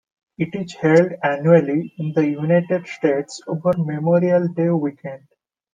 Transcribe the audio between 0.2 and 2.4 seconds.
It is held annually in the